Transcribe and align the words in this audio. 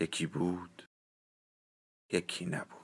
یکی 0.00 0.26
بود 0.26 0.88
یکی 2.12 2.46
نبود. 2.46 2.83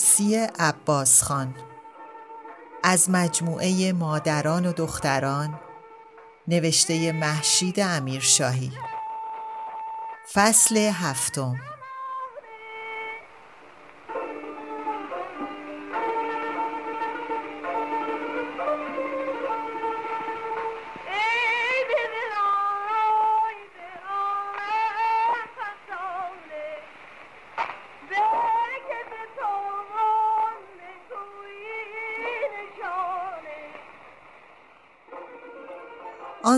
عروسی 0.00 0.34
عباس 0.58 1.22
خان. 1.22 1.54
از 2.82 3.10
مجموعه 3.10 3.92
مادران 3.92 4.66
و 4.66 4.72
دختران 4.72 5.60
نوشته 6.48 7.12
محشید 7.12 7.80
امیرشاهی. 7.80 8.72
فصل 10.32 10.76
هفتم. 10.76 11.56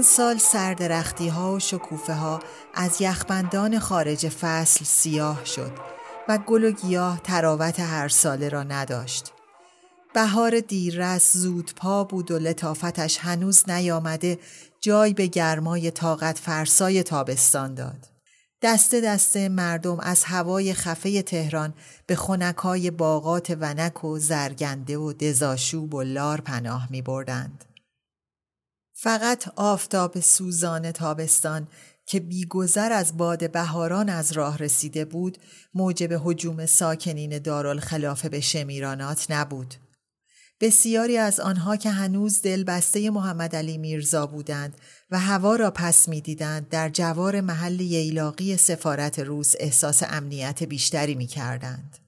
آن 0.03 0.09
سال 0.09 0.39
سردرختی 0.39 1.29
ها 1.29 1.53
و 1.53 1.59
شکوفه 1.59 2.15
ها 2.15 2.41
از 2.75 3.01
یخبندان 3.01 3.79
خارج 3.79 4.29
فصل 4.29 4.85
سیاه 4.85 5.45
شد 5.45 5.73
و 6.29 6.39
گل 6.39 6.65
و 6.65 6.71
گیاه 6.71 7.21
تراوت 7.25 7.81
هر 7.81 8.09
ساله 8.09 8.49
را 8.49 8.63
نداشت. 8.63 9.33
بهار 10.15 10.61
دیررس 10.61 11.37
زود 11.37 11.73
پا 11.77 12.05
بود 12.05 12.31
و 12.31 12.39
لطافتش 12.39 13.19
هنوز 13.19 13.71
نیامده 13.71 14.39
جای 14.81 15.13
به 15.13 15.27
گرمای 15.27 15.91
طاقت 15.91 16.39
فرسای 16.39 17.03
تابستان 17.03 17.75
داد. 17.75 18.09
دسته 18.63 19.01
دسته 19.01 19.49
مردم 19.49 20.01
از 20.01 20.25
هوای 20.25 20.75
خفه 20.75 21.23
تهران 21.23 21.75
به 22.07 22.17
خونکای 22.17 22.91
باغات 22.91 23.57
ونک 23.61 24.05
و 24.05 24.19
زرگنده 24.19 24.99
و 24.99 25.13
دزاشوب 25.13 25.95
و 25.95 26.03
لار 26.03 26.41
پناه 26.41 26.89
می 26.91 27.03
بردند. 27.03 27.72
فقط 29.03 29.49
آفتاب 29.57 30.21
سوزان 30.21 30.93
تابستان 30.93 31.69
که 32.07 32.21
بیگذر 32.21 32.93
از 32.93 33.17
باد 33.17 33.53
بهاران 33.53 34.09
از 34.09 34.33
راه 34.33 34.59
رسیده 34.59 35.05
بود 35.05 35.39
موجب 35.75 36.21
حجوم 36.25 36.67
ساکنین 36.67 37.39
دارالخلافه 37.39 38.29
به 38.29 38.41
شمیرانات 38.41 39.27
نبود. 39.31 39.75
بسیاری 40.61 41.17
از 41.19 41.41
آنها 41.41 41.77
که 41.77 41.91
هنوز 41.91 42.43
دل 42.43 42.65
بسته 42.65 43.11
محمد 43.11 43.57
علی 43.57 43.79
میرزا 43.79 44.27
بودند 44.27 44.75
و 45.11 45.19
هوا 45.19 45.57
را 45.57 45.71
پس 45.71 46.09
می‌دیدند 46.09 46.69
در 46.69 46.89
جوار 46.89 47.41
محل 47.41 47.81
ییلاقی 47.81 48.57
سفارت 48.57 49.19
روس 49.19 49.55
احساس 49.61 50.03
امنیت 50.03 50.63
بیشتری 50.63 51.15
می 51.15 51.27
کردند. 51.27 51.99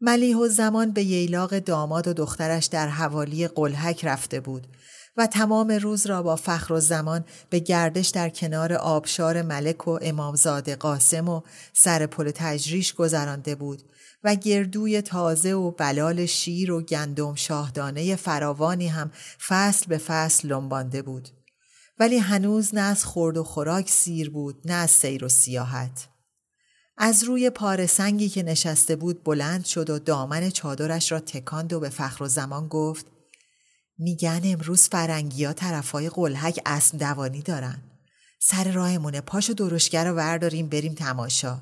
ملیح 0.00 0.36
و 0.36 0.48
زمان 0.48 0.92
به 0.92 1.02
ییلاق 1.02 1.58
داماد 1.58 2.08
و 2.08 2.12
دخترش 2.12 2.66
در 2.66 2.88
حوالی 2.88 3.48
قلحک 3.48 4.04
رفته 4.04 4.40
بود 4.40 4.66
و 5.16 5.26
تمام 5.26 5.70
روز 5.70 6.06
را 6.06 6.22
با 6.22 6.36
فخر 6.36 6.72
و 6.72 6.80
زمان 6.80 7.24
به 7.50 7.58
گردش 7.58 8.08
در 8.08 8.28
کنار 8.28 8.72
آبشار 8.72 9.42
ملک 9.42 9.88
و 9.88 9.98
امامزاده 10.02 10.76
قاسم 10.76 11.28
و 11.28 11.40
سر 11.72 12.06
پل 12.06 12.30
تجریش 12.34 12.94
گذرانده 12.94 13.54
بود 13.54 13.82
و 14.24 14.34
گردوی 14.34 15.02
تازه 15.02 15.52
و 15.52 15.70
بلال 15.70 16.26
شیر 16.26 16.72
و 16.72 16.82
گندم 16.82 17.34
شاهدانه 17.34 18.16
فراوانی 18.16 18.88
هم 18.88 19.10
فصل 19.48 19.86
به 19.86 19.98
فصل 19.98 20.48
لنبانده 20.48 21.02
بود. 21.02 21.28
ولی 21.98 22.18
هنوز 22.18 22.74
نه 22.74 22.80
از 22.80 23.04
خورد 23.04 23.36
و 23.36 23.44
خوراک 23.44 23.90
سیر 23.90 24.30
بود 24.30 24.62
نه 24.64 24.74
از 24.74 24.90
سیر 24.90 25.24
و 25.24 25.28
سیاحت. 25.28 26.08
از 26.98 27.24
روی 27.24 27.50
پار 27.50 27.86
سنگی 27.86 28.28
که 28.28 28.42
نشسته 28.42 28.96
بود 28.96 29.24
بلند 29.24 29.64
شد 29.64 29.90
و 29.90 29.98
دامن 29.98 30.50
چادرش 30.50 31.12
را 31.12 31.20
تکاند 31.20 31.72
و 31.72 31.80
به 31.80 31.88
فخر 31.88 32.24
و 32.24 32.28
زمان 32.28 32.68
گفت 32.68 33.06
میگن 34.02 34.40
امروز 34.44 34.88
فرنگی 34.88 35.44
ها 35.44 35.52
طرفای 35.52 36.08
قلحک 36.08 36.60
اسم 36.66 36.98
دوانی 36.98 37.42
دارن. 37.42 37.82
سر 38.40 38.72
راهمونه 38.72 39.20
پاشو 39.20 39.52
درشگر 39.52 40.04
رو 40.04 40.14
ورداریم 40.14 40.68
بریم 40.68 40.94
تماشا. 40.94 41.60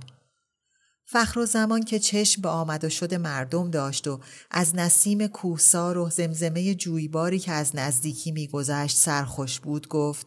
فخر 1.06 1.38
و 1.38 1.46
زمان 1.46 1.82
که 1.82 1.98
چشم 1.98 2.42
به 2.42 2.48
آمد 2.48 2.84
و 2.84 2.88
شد 2.88 3.14
مردم 3.14 3.70
داشت 3.70 4.08
و 4.08 4.20
از 4.50 4.74
نسیم 4.74 5.26
کوهسار 5.26 5.98
و 5.98 6.10
زمزمه 6.10 6.74
جویباری 6.74 7.38
که 7.38 7.52
از 7.52 7.76
نزدیکی 7.76 8.32
میگذشت 8.32 8.96
سرخوش 8.96 9.60
بود 9.60 9.88
گفت 9.88 10.26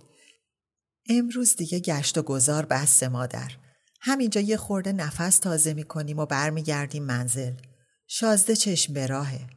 امروز 1.10 1.56
دیگه 1.56 1.80
گشت 1.80 2.18
و 2.18 2.22
گذار 2.22 2.66
بس 2.66 3.04
مادر. 3.04 3.52
همینجا 4.02 4.42
یه 4.42 4.58
خورده 4.58 4.92
نفس 4.92 5.38
تازه 5.38 5.74
می‌کنیم 5.74 6.20
و 6.20 6.26
برمیگردیم 6.26 7.04
منزل. 7.04 7.54
شازده 8.08 8.56
چشم 8.56 8.94
به 8.94 9.08
راهه. 9.08 9.48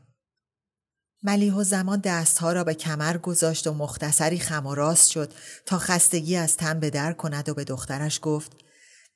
ملیح 1.27 1.63
زمان 1.63 2.01
دستها 2.01 2.53
را 2.53 2.65
به 2.65 2.75
کمر 2.75 3.17
گذاشت 3.17 3.67
و 3.67 3.75
مختصری 3.75 4.39
خم 4.39 4.67
و 4.67 4.75
راست 4.75 5.11
شد 5.11 5.33
تا 5.67 5.79
خستگی 5.79 6.37
از 6.37 6.57
تن 6.57 6.81
به 6.81 6.91
در 6.91 7.13
کند 7.13 7.49
و 7.49 7.55
به 7.55 7.65
دخترش 7.65 8.19
گفت 8.23 8.53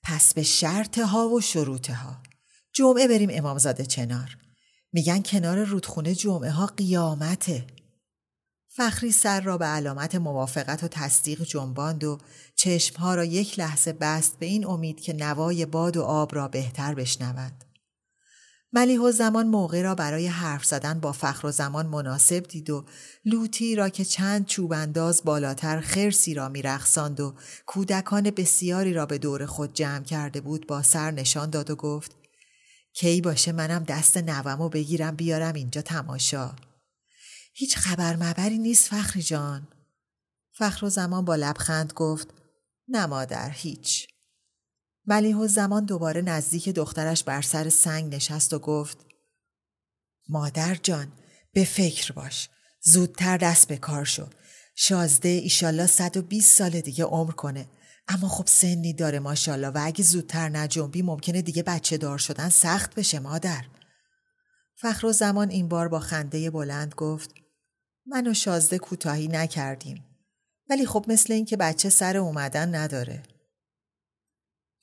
پس 0.02 0.34
به 0.34 0.42
شرط 0.42 0.98
ها 0.98 1.28
و 1.28 1.40
شروط 1.40 1.90
ها. 1.90 2.22
جمعه 2.72 3.08
بریم 3.08 3.28
امامزاده 3.32 3.86
چنار. 3.86 4.36
میگن 4.92 5.22
کنار 5.22 5.64
رودخونه 5.64 6.14
جمعه 6.14 6.50
ها 6.50 6.66
قیامته. 6.66 7.66
فخری 8.68 9.12
سر 9.12 9.40
را 9.40 9.58
به 9.58 9.64
علامت 9.64 10.14
موافقت 10.14 10.84
و 10.84 10.88
تصدیق 10.88 11.42
جنباند 11.42 12.04
و 12.04 12.18
چشمها 12.56 13.14
را 13.14 13.24
یک 13.24 13.58
لحظه 13.58 13.92
بست 13.92 14.38
به 14.38 14.46
این 14.46 14.66
امید 14.66 15.00
که 15.00 15.12
نوای 15.12 15.66
باد 15.66 15.96
و 15.96 16.02
آب 16.02 16.34
را 16.34 16.48
بهتر 16.48 16.94
بشنود. 16.94 17.69
ملیح 18.72 19.00
و 19.00 19.12
زمان 19.12 19.46
موقع 19.46 19.82
را 19.82 19.94
برای 19.94 20.26
حرف 20.26 20.64
زدن 20.64 21.00
با 21.00 21.12
فخر 21.12 21.46
و 21.46 21.50
زمان 21.50 21.86
مناسب 21.86 22.42
دید 22.42 22.70
و 22.70 22.84
لوتی 23.24 23.76
را 23.76 23.88
که 23.88 24.04
چند 24.04 24.46
چوبانداز 24.46 25.22
بالاتر 25.24 25.80
خرسی 25.80 26.34
را 26.34 26.48
میرخساند 26.48 27.20
و 27.20 27.34
کودکان 27.66 28.30
بسیاری 28.30 28.92
را 28.92 29.06
به 29.06 29.18
دور 29.18 29.46
خود 29.46 29.74
جمع 29.74 30.04
کرده 30.04 30.40
بود 30.40 30.66
با 30.66 30.82
سر 30.82 31.10
نشان 31.10 31.50
داد 31.50 31.70
و 31.70 31.76
گفت 31.76 32.14
کی 32.94 33.20
باشه 33.20 33.52
منم 33.52 33.84
دست 33.84 34.16
نومو 34.16 34.68
بگیرم 34.68 35.16
بیارم 35.16 35.54
اینجا 35.54 35.82
تماشا. 35.82 36.52
هیچ 37.54 37.76
خبر 37.76 38.16
مبری 38.16 38.58
نیست 38.58 38.88
فخری 38.88 39.22
جان. 39.22 39.68
فخر 40.52 40.84
و 40.86 40.88
زمان 40.88 41.24
با 41.24 41.36
لبخند 41.36 41.92
گفت 41.92 42.28
نه 42.88 43.06
مادر 43.06 43.50
هیچ. 43.50 44.09
ملیح 45.10 45.36
و 45.36 45.46
زمان 45.46 45.84
دوباره 45.84 46.22
نزدیک 46.22 46.68
دخترش 46.68 47.24
بر 47.24 47.42
سر 47.42 47.68
سنگ 47.68 48.14
نشست 48.14 48.52
و 48.52 48.58
گفت 48.58 48.98
مادر 50.28 50.74
جان 50.74 51.12
به 51.52 51.64
فکر 51.64 52.12
باش. 52.12 52.48
زودتر 52.82 53.36
دست 53.36 53.68
به 53.68 53.76
کار 53.76 54.04
شو. 54.04 54.26
شازده 54.74 55.28
ایشالله 55.28 55.86
120 55.86 56.56
سال 56.56 56.80
دیگه 56.80 57.04
عمر 57.04 57.32
کنه. 57.32 57.66
اما 58.08 58.28
خب 58.28 58.46
سنی 58.46 58.92
داره 58.92 59.18
ماشالله 59.18 59.68
و 59.68 59.80
اگه 59.82 60.04
زودتر 60.04 60.48
نجنبی 60.48 61.02
ممکنه 61.02 61.42
دیگه 61.42 61.62
بچه 61.62 61.96
دار 61.96 62.18
شدن 62.18 62.48
سخت 62.48 62.94
بشه 62.94 63.18
مادر. 63.18 63.64
فخر 64.76 65.06
و 65.06 65.12
زمان 65.12 65.50
این 65.50 65.68
بار 65.68 65.88
با 65.88 66.00
خنده 66.00 66.50
بلند 66.50 66.94
گفت 66.94 67.30
من 68.06 68.26
و 68.26 68.34
شازده 68.34 68.78
کوتاهی 68.78 69.28
نکردیم. 69.28 70.04
ولی 70.70 70.86
خب 70.86 71.04
مثل 71.08 71.32
این 71.32 71.44
که 71.44 71.56
بچه 71.56 71.88
سر 71.88 72.16
اومدن 72.16 72.74
نداره. 72.74 73.22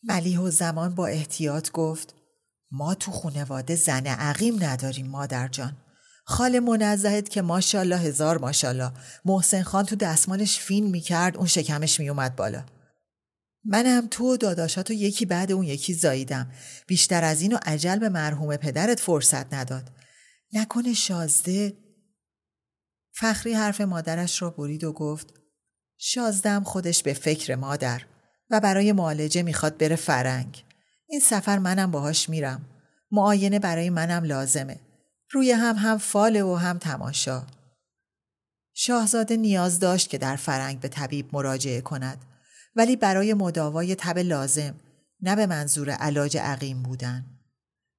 ملیح 0.03 0.39
و 0.39 0.49
زمان 0.49 0.95
با 0.95 1.07
احتیاط 1.07 1.71
گفت 1.71 2.15
ما 2.71 2.95
تو 2.95 3.11
خونواده 3.11 3.75
زن 3.75 4.07
عقیم 4.07 4.63
نداریم 4.63 5.07
مادر 5.07 5.47
جان. 5.47 5.77
خال 6.25 6.59
منزهت 6.59 7.29
که 7.29 7.41
ماشاءالله 7.41 7.97
هزار 7.97 8.37
ماشاءالله 8.37 8.91
محسن 9.25 9.63
خان 9.63 9.85
تو 9.85 9.95
دستمالش 9.95 10.59
فین 10.59 10.87
می‌کرد 10.87 11.37
اون 11.37 11.47
شکمش 11.47 11.99
میومد 11.99 12.35
بالا. 12.35 12.65
منم 13.65 14.07
تو 14.11 14.33
و 14.33 14.37
داداشاتو 14.37 14.93
یکی 14.93 15.25
بعد 15.25 15.51
اون 15.51 15.63
یکی 15.63 15.93
زاییدم. 15.93 16.51
بیشتر 16.87 17.23
از 17.23 17.41
اینو 17.41 17.57
عجل 17.65 17.99
به 17.99 18.09
مرحوم 18.09 18.55
پدرت 18.55 18.99
فرصت 18.99 19.53
نداد. 19.53 19.91
نکنه 20.53 20.93
شازده 20.93 21.73
فخری 23.15 23.53
حرف 23.53 23.81
مادرش 23.81 24.41
را 24.41 24.49
برید 24.49 24.83
و 24.83 24.93
گفت 24.93 25.33
شازدم 25.97 26.63
خودش 26.63 27.03
به 27.03 27.13
فکر 27.13 27.55
مادر 27.55 28.01
و 28.49 28.59
برای 28.59 28.91
معالجه 28.91 29.43
می‌خواد 29.43 29.77
بره 29.77 29.95
فرنگ. 29.95 30.63
این 31.09 31.19
سفر 31.19 31.57
منم 31.57 31.91
باهاش 31.91 32.29
میرم. 32.29 32.65
معاینه 33.11 33.59
برای 33.59 33.89
منم 33.89 34.23
لازمه. 34.23 34.79
روی 35.31 35.51
هم 35.51 35.75
هم 35.75 35.97
فاله 35.97 36.43
و 36.43 36.55
هم 36.55 36.77
تماشا. 36.77 37.43
شاهزاده 38.73 39.37
نیاز 39.37 39.79
داشت 39.79 40.09
که 40.09 40.17
در 40.17 40.35
فرنگ 40.35 40.79
به 40.79 40.87
طبیب 40.87 41.29
مراجعه 41.33 41.81
کند 41.81 42.25
ولی 42.75 42.95
برای 42.95 43.33
مداوای 43.33 43.95
تب 43.95 44.17
لازم 44.17 44.75
نه 45.21 45.35
به 45.35 45.45
منظور 45.45 45.89
علاج 45.89 46.37
عقیم 46.37 46.83
بودن. 46.83 47.25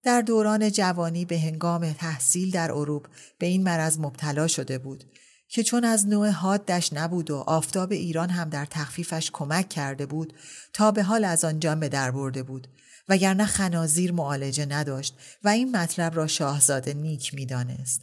در 0.02 0.20
دوران 0.20 0.70
جوانی 0.70 1.24
به 1.24 1.38
هنگام 1.38 1.92
تحصیل 1.92 2.50
در 2.50 2.72
اروپ 2.72 3.06
به 3.38 3.46
این 3.46 3.62
مرض 3.62 3.98
مبتلا 3.98 4.46
شده 4.46 4.78
بود 4.78 5.04
که 5.48 5.62
چون 5.62 5.84
از 5.84 6.06
نوع 6.06 6.30
حادش 6.30 6.92
نبود 6.92 7.30
و 7.30 7.36
آفتاب 7.36 7.92
ایران 7.92 8.30
هم 8.30 8.48
در 8.48 8.64
تخفیفش 8.64 9.30
کمک 9.32 9.68
کرده 9.68 10.06
بود 10.06 10.32
تا 10.72 10.90
به 10.90 11.02
حال 11.02 11.24
از 11.24 11.44
آن 11.44 11.60
جان 11.60 11.80
به 11.80 11.88
در 11.88 12.10
برده 12.10 12.42
بود 12.42 12.68
وگرنه 13.08 13.46
خنازیر 13.46 14.12
معالجه 14.12 14.66
نداشت 14.66 15.14
و 15.44 15.48
این 15.48 15.76
مطلب 15.76 16.16
را 16.16 16.26
شاهزاده 16.26 16.94
نیک 16.94 17.34
می‌دانست. 17.34 18.02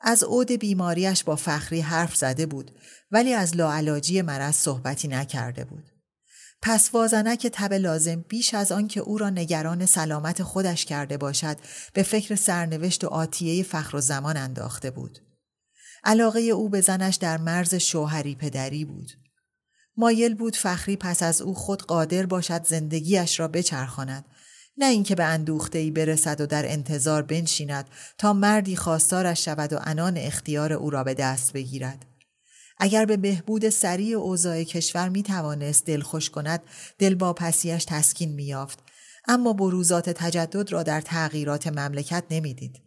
از 0.00 0.22
عود 0.22 0.52
بیماریش 0.52 1.24
با 1.24 1.36
فخری 1.36 1.80
حرف 1.80 2.16
زده 2.16 2.46
بود 2.46 2.70
ولی 3.10 3.32
از 3.32 3.56
لاعلاجی 3.56 4.22
مرض 4.22 4.54
صحبتی 4.54 5.08
نکرده 5.08 5.64
بود. 5.64 5.90
پس 6.62 6.90
وازنک 6.94 7.46
تب 7.46 7.72
لازم 7.72 8.24
بیش 8.28 8.54
از 8.54 8.72
آن 8.72 8.88
که 8.88 9.00
او 9.00 9.18
را 9.18 9.30
نگران 9.30 9.86
سلامت 9.86 10.42
خودش 10.42 10.84
کرده 10.84 11.16
باشد 11.16 11.56
به 11.92 12.02
فکر 12.02 12.34
سرنوشت 12.34 13.04
و 13.04 13.06
آتیه 13.06 13.62
فخر 13.62 13.96
و 13.96 14.00
زمان 14.00 14.36
انداخته 14.36 14.90
بود. 14.90 15.25
علاقه 16.06 16.40
او 16.40 16.68
به 16.68 16.80
زنش 16.80 17.16
در 17.16 17.38
مرز 17.38 17.74
شوهری 17.74 18.34
پدری 18.34 18.84
بود. 18.84 19.12
مایل 19.96 20.34
بود 20.34 20.56
فخری 20.56 20.96
پس 20.96 21.22
از 21.22 21.42
او 21.42 21.54
خود 21.54 21.82
قادر 21.82 22.26
باشد 22.26 22.66
زندگیش 22.66 23.40
را 23.40 23.48
بچرخاند 23.48 24.24
نه 24.78 24.86
اینکه 24.86 25.14
به 25.14 25.24
اندوخته 25.24 25.78
ای 25.78 25.90
برسد 25.90 26.40
و 26.40 26.46
در 26.46 26.72
انتظار 26.72 27.22
بنشیند 27.22 27.88
تا 28.18 28.32
مردی 28.32 28.76
خواستارش 28.76 29.44
شود 29.44 29.72
و 29.72 29.78
انان 29.80 30.16
اختیار 30.16 30.72
او 30.72 30.90
را 30.90 31.04
به 31.04 31.14
دست 31.14 31.52
بگیرد 31.52 32.06
اگر 32.78 33.04
به 33.04 33.16
بهبود 33.16 33.68
سریع 33.68 34.16
اوضاع 34.16 34.62
کشور 34.62 35.08
می 35.08 35.22
توانست 35.22 35.86
دلخوش 35.86 36.30
کند 36.30 36.62
دل 36.98 37.14
با 37.14 37.32
پسیش 37.32 37.84
تسکین 37.84 38.32
می 38.32 38.44
یافت 38.44 38.78
اما 39.28 39.52
بروزات 39.52 40.10
تجدد 40.10 40.72
را 40.72 40.82
در 40.82 41.00
تغییرات 41.00 41.66
مملکت 41.66 42.24
نمی‌دید. 42.30 42.85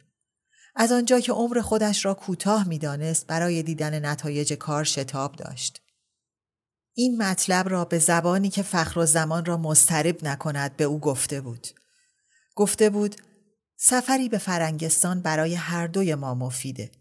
از 0.76 0.92
آنجا 0.92 1.20
که 1.20 1.32
عمر 1.32 1.62
خودش 1.62 2.06
را 2.06 2.14
کوتاه 2.14 2.68
می‌دانست 2.68 3.28
برای 3.28 3.64
دیدن 3.64 4.06
نتایج 4.06 4.54
کار 4.54 4.84
شتاب 4.84 5.36
داشت. 5.36 5.82
این 6.94 7.22
مطلب 7.22 7.70
را 7.70 7.86
به 7.86 8.00
زبانی 8.00 8.50
که 8.50 8.62
فخر 8.64 9.00
و 9.00 9.06
زمان 9.06 9.46
را 9.46 9.58
مسترب 9.58 10.24
نکند 10.24 10.78
به 10.78 10.84
او 10.84 11.00
گفته 11.00 11.42
بود. 11.42 11.68
گفته 12.56 12.90
بود 12.90 13.16
سفری 13.78 14.30
به 14.30 14.38
فرنگستان 14.38 15.22
برای 15.22 15.56
هر 15.56 15.88
دوی 15.88 16.16
ما 16.16 16.36
مفیده 16.36 16.92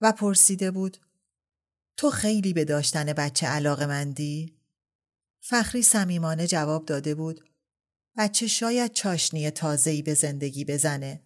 و 0.00 0.12
پرسیده 0.12 0.70
بود 0.70 0.96
تو 1.96 2.10
خیلی 2.10 2.52
به 2.52 2.64
داشتن 2.64 3.04
بچه 3.04 3.46
علاقه 3.46 3.86
مندی؟ 3.86 4.58
فخری 5.40 5.82
صمیمانه 5.82 6.46
جواب 6.46 6.84
داده 6.84 7.14
بود 7.14 7.40
بچه 8.16 8.46
شاید 8.46 8.92
چاشنی 8.92 9.50
تازه‌ای 9.50 10.02
به 10.02 10.14
زندگی 10.14 10.64
بزنه 10.64 11.25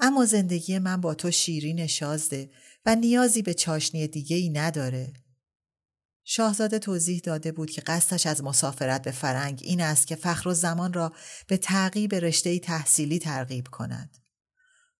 اما 0.00 0.26
زندگی 0.26 0.78
من 0.78 1.00
با 1.00 1.14
تو 1.14 1.30
شیرین 1.30 1.86
شازده 1.86 2.50
و 2.86 2.94
نیازی 2.94 3.42
به 3.42 3.54
چاشنی 3.54 4.08
دیگه 4.08 4.36
ای 4.36 4.50
نداره. 4.50 5.12
شاهزاده 6.24 6.78
توضیح 6.78 7.20
داده 7.24 7.52
بود 7.52 7.70
که 7.70 7.80
قصدش 7.80 8.26
از 8.26 8.44
مسافرت 8.44 9.02
به 9.02 9.10
فرنگ 9.10 9.60
این 9.64 9.80
است 9.80 10.06
که 10.06 10.16
فخر 10.16 10.48
و 10.48 10.54
زمان 10.54 10.92
را 10.92 11.12
به 11.46 11.56
تعقیب 11.56 12.14
رشته 12.14 12.58
تحصیلی 12.58 13.18
ترغیب 13.18 13.68
کند. 13.68 14.18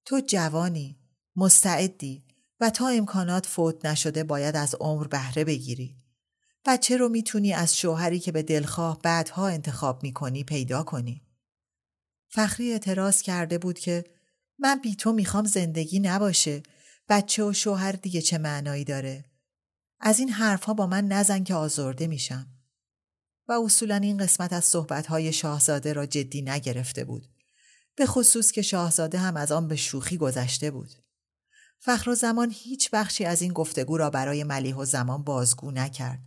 تو 0.04 0.20
جوانی، 0.26 0.98
مستعدی 1.36 2.24
و 2.60 2.70
تا 2.70 2.88
امکانات 2.88 3.46
فوت 3.46 3.84
نشده 3.84 4.24
باید 4.24 4.56
از 4.56 4.74
عمر 4.80 5.06
بهره 5.06 5.44
بگیری. 5.44 5.96
بچه 6.66 6.96
رو 6.96 7.08
می‌تونی 7.08 7.52
از 7.52 7.76
شوهری 7.76 8.18
که 8.18 8.32
به 8.32 8.42
دلخواه 8.42 8.98
بعدها 9.02 9.48
انتخاب 9.48 10.02
می‌کنی 10.02 10.44
پیدا 10.44 10.82
کنی. 10.82 11.22
فخری 12.28 12.72
اعتراض 12.72 13.22
کرده 13.22 13.58
بود 13.58 13.78
که 13.78 14.04
من 14.60 14.80
بی 14.80 14.96
تو 14.96 15.12
می‌خوام 15.12 15.44
زندگی 15.44 16.00
نباشه. 16.00 16.62
بچه 17.08 17.44
و 17.44 17.52
شوهر 17.52 17.92
دیگه 17.92 18.22
چه 18.22 18.38
معنایی 18.38 18.84
داره؟ 18.84 19.24
از 20.00 20.18
این 20.18 20.28
حرفها 20.28 20.74
با 20.74 20.86
من 20.86 21.08
نزن 21.08 21.44
که 21.44 21.54
آزرده 21.54 22.06
میشم. 22.06 22.46
و 23.48 23.52
اصولا 23.52 23.96
این 23.96 24.18
قسمت 24.18 24.52
از 24.52 24.64
صحبتهای 24.64 25.32
شاهزاده 25.32 25.92
را 25.92 26.06
جدی 26.06 26.42
نگرفته 26.42 27.04
بود. 27.04 27.26
به 27.96 28.06
خصوص 28.06 28.52
که 28.52 28.62
شاهزاده 28.62 29.18
هم 29.18 29.36
از 29.36 29.52
آن 29.52 29.68
به 29.68 29.76
شوخی 29.76 30.16
گذشته 30.16 30.70
بود. 30.70 30.90
فخر 31.78 32.10
و 32.10 32.14
زمان 32.14 32.50
هیچ 32.50 32.90
بخشی 32.90 33.24
از 33.24 33.42
این 33.42 33.52
گفتگو 33.52 33.96
را 33.96 34.10
برای 34.10 34.44
ملیح 34.44 34.76
و 34.76 34.84
زمان 34.84 35.24
بازگو 35.24 35.70
نکرد. 35.70 36.20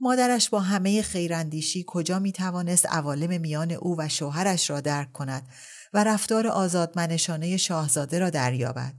مادرش 0.00 0.48
با 0.48 0.60
همه 0.60 1.02
خیراندیشی 1.02 1.84
کجا 1.86 2.18
می 2.18 2.32
توانست 2.32 2.86
عوالم 2.86 3.40
میان 3.40 3.72
او 3.72 3.96
و 3.98 4.08
شوهرش 4.08 4.70
را 4.70 4.80
درک 4.80 5.12
کند 5.12 5.48
و 5.92 6.04
رفتار 6.04 6.46
آزادمنشانه 6.46 7.56
شاهزاده 7.56 8.18
را 8.18 8.30
دریابد. 8.30 8.94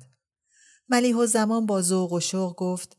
ملیح 0.90 1.26
زمان 1.26 1.66
با 1.66 1.82
ذوق 1.82 2.14
و 2.14 2.20
شوق 2.20 2.56
گفت 2.56 2.98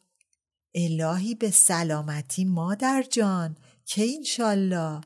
الهی 0.74 1.34
به 1.34 1.50
سلامتی 1.50 2.44
مادر 2.44 3.02
جان 3.10 3.56
که 3.84 4.02
اینشالله 4.02 5.00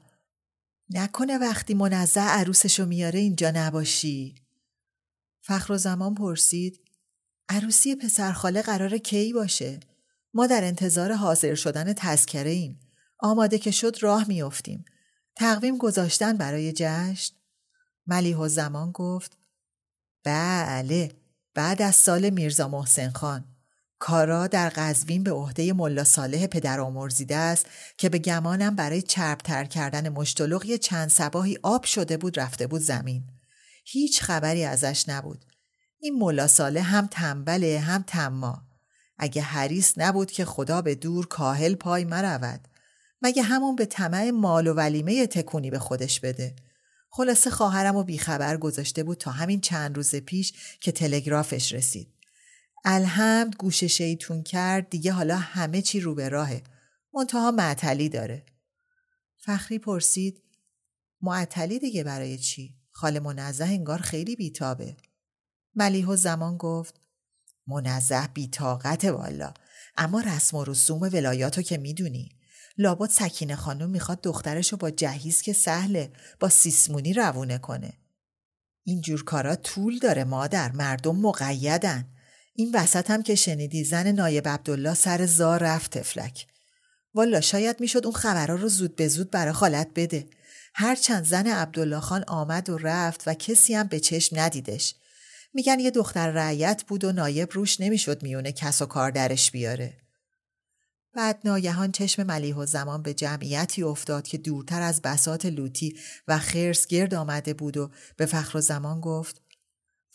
نکنه 0.91 1.39
وقتی 1.39 1.75
منزه 1.75 2.21
عروسشو 2.21 2.87
میاره 2.87 3.19
اینجا 3.19 3.51
نباشی. 3.55 4.35
فخر 5.43 5.73
و 5.73 5.79
زمان 5.79 6.15
پرسید 6.15 6.81
عروسی 7.49 7.97
پسرخاله 7.97 8.63
قرار 8.63 8.99
کی 8.99 9.33
باشه؟ 9.33 9.81
ما 10.35 10.47
در 10.47 10.65
انتظار 10.65 11.13
حاضر 11.13 11.55
شدن 11.55 11.93
تذکره 11.93 12.51
ایم. 12.51 12.81
آماده 13.19 13.59
که 13.59 13.71
شد 13.71 13.97
راه 14.01 14.29
میافتیم. 14.29 14.85
تقویم 15.37 15.79
گذاشتن 15.79 16.37
برای 16.37 16.73
جشن؟ 16.77 17.35
ملیح 18.07 18.49
زمان 18.49 18.93
گفت 18.93 19.37
بله 20.25 21.13
بعد 21.55 21.83
از 21.83 21.97
سال 21.97 22.31
میرزا 22.31 22.69
محسن 22.69 23.11
خان 23.11 23.45
کارا 24.05 24.47
در 24.47 24.69
قزوین 24.69 25.23
به 25.23 25.33
عهده 25.33 25.73
ملا 25.73 26.05
صالح 26.05 26.47
پدر 26.47 26.81
آمرزیده 26.81 27.37
است 27.37 27.67
که 27.97 28.09
به 28.09 28.19
گمانم 28.19 28.77
برای 28.77 29.03
چربتر 29.03 29.65
کردن 29.65 30.09
مشتلق 30.09 30.77
چند 30.77 31.09
سباهی 31.09 31.59
آب 31.63 31.85
شده 31.85 32.17
بود 32.17 32.41
رفته 32.41 32.67
بود 32.67 32.81
زمین. 32.81 33.23
هیچ 33.85 34.23
خبری 34.23 34.65
ازش 34.65 35.09
نبود. 35.09 35.45
این 36.01 36.19
ملا 36.19 36.47
صالح 36.47 36.95
هم 36.95 37.07
تنبله 37.07 37.79
هم 37.79 38.05
تما. 38.07 38.63
اگه 39.19 39.43
حریص 39.43 39.93
نبود 39.97 40.31
که 40.31 40.45
خدا 40.45 40.83
به 40.83 40.95
دور 40.95 41.27
کاهل 41.27 41.75
پای 41.75 42.05
مرود. 42.05 42.69
مگه 43.23 43.43
همون 43.43 43.77
به 43.77 43.87
طمع 43.87 44.31
مال 44.31 44.67
و 44.67 44.75
ولیمه 44.75 45.27
تکونی 45.27 45.71
به 45.71 45.79
خودش 45.79 46.21
بده. 46.21 46.55
خلاصه 47.15 47.51
خواهرم 47.51 47.97
و 47.97 48.03
بیخبر 48.03 48.57
گذاشته 48.57 49.03
بود 49.03 49.19
تا 49.19 49.31
همین 49.31 49.61
چند 49.61 49.97
روز 49.97 50.15
پیش 50.15 50.53
که 50.81 50.93
تلگرافش 50.93 51.73
رسید. 51.73 52.09
الحمد 52.85 53.57
گوش 53.57 53.85
شیطون 53.85 54.43
کرد 54.43 54.91
دیگه 54.91 55.13
حالا 55.13 55.37
همه 55.37 55.83
چی 55.83 56.01
رو 56.01 56.15
به 56.15 56.29
راهه. 56.29 56.63
منتها 57.15 57.51
معطلی 57.51 58.09
داره. 58.09 58.47
فخری 59.37 59.79
پرسید 59.79 60.43
معطلی 61.23 61.79
دیگه 61.79 62.05
برای 62.05 62.39
چی؟ 62.39 62.75
خاله 62.91 63.21
منزه 63.21 63.65
انگار 63.65 63.99
خیلی 63.99 64.37
بیتابه. 64.37 64.97
ملیح 65.75 66.07
و 66.07 66.17
زمان 66.17 66.57
گفت 66.57 67.01
منزه 67.67 68.29
بیتاقت 68.35 69.05
والا 69.05 69.55
اما 69.97 70.21
رسم 70.21 70.57
و 70.57 70.65
رسوم 70.65 71.01
ولایاتو 71.01 71.63
که 71.63 71.79
می‌دونی 71.79 72.42
لابد 72.79 73.11
سکینه 73.11 73.57
خانم 73.57 73.91
می‌خواد 73.91 74.21
دخترشو 74.21 74.77
با 74.77 74.91
جهیز 74.91 75.43
که 75.43 75.53
سهله 75.53 76.11
با 76.41 76.49
سیسمونی 76.49 77.13
روونه 77.13 77.59
کنه. 77.59 77.93
اینجور 78.85 79.25
کارا 79.25 79.57
طول 79.57 79.99
داره 79.99 80.25
مادر. 80.25 80.73
مردم 80.73 81.17
مقیدن. 81.17 82.09
این 82.55 82.71
وسط 82.75 83.11
هم 83.11 83.23
که 83.23 83.35
شنیدی 83.35 83.85
زن 83.85 84.13
نایب 84.13 84.49
عبدالله 84.49 84.95
سر 84.95 85.27
زار 85.27 85.63
رفت 85.63 85.99
تفلک. 85.99 86.47
والا 87.15 87.41
شاید 87.41 87.81
می‌شد 87.81 88.05
اون 88.05 88.15
خبرها 88.15 88.57
رو 88.57 88.69
زود 88.69 88.97
به 88.97 89.09
زود 89.09 89.31
برای 89.31 89.53
خالت 89.53 89.89
بده. 89.95 90.27
هرچند 90.75 91.25
زن 91.25 91.47
عبدالله 91.47 92.01
خان 92.01 92.25
آمد 92.29 92.71
و 92.71 92.79
رفت 92.79 93.23
و 93.27 93.35
کسی 93.35 93.75
هم 93.75 93.87
به 93.87 94.01
چشم 94.01 94.39
ندیدش. 94.39 94.95
میگن 95.55 95.81
یه 95.81 95.91
دختر 95.91 96.31
رعیت 96.31 96.85
بود 96.89 97.05
و 97.05 97.13
نایب 97.13 97.49
روش 97.53 97.81
نمی‌شد 97.81 98.23
میونه 98.23 98.53
کس 98.53 98.83
و 98.83 98.87
کار 98.87 99.11
درش 99.11 99.51
بیاره. 99.51 100.02
بعد 101.15 101.41
ناگهان 101.45 101.93
چشم 101.93 102.23
ملیح 102.23 102.57
و 102.57 102.67
زمان 102.67 103.03
به 103.03 103.15
جمعیتی 103.15 103.83
افتاد 103.83 104.27
که 104.27 104.39
دورتر 104.39 104.83
از 104.83 105.03
بسات 105.03 105.47
لوتی 105.47 105.99
و 106.29 106.39
خرس 106.39 106.87
گرد 106.87 107.15
آمده 107.15 107.55
بود 107.55 107.77
و 107.77 107.91
به 108.17 108.27
فخر 108.27 108.59
و 108.59 108.61
زمان 108.61 109.01
گفت 109.01 109.43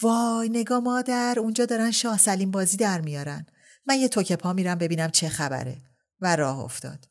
وای 0.01 0.50
نگاه 0.50 0.80
مادر 0.80 1.36
اونجا 1.39 1.66
دارن 1.66 1.92
شاه 1.92 2.18
سلیم 2.18 2.51
بازی 2.51 2.77
در 2.77 3.01
میارن. 3.01 3.46
من 3.86 3.96
یه 3.96 4.08
توکه 4.08 4.36
پا 4.36 4.54
میرم 4.54 4.77
ببینم 4.77 5.10
چه 5.10 5.30
خبره. 5.30 5.77
و 6.22 6.36
راه 6.36 6.60
افتاد. 6.60 7.08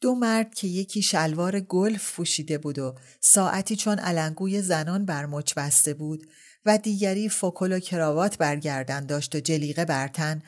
دو 0.00 0.14
مرد 0.14 0.54
که 0.54 0.68
یکی 0.68 1.02
شلوار 1.02 1.60
گلف 1.60 2.14
پوشیده 2.14 2.58
بود 2.58 2.78
و 2.78 2.94
ساعتی 3.20 3.76
چون 3.76 3.98
علنگوی 3.98 4.62
زنان 4.62 5.04
بر 5.04 5.26
مچ 5.26 5.54
بسته 5.54 5.94
بود 5.94 6.26
و 6.64 6.78
دیگری 6.78 7.28
فکل 7.28 7.72
و 7.72 7.78
کراوات 7.78 8.38
برگردن 8.38 9.06
داشت 9.06 9.34
و 9.34 9.40
جلیقه 9.40 9.84
برتن 9.84 10.42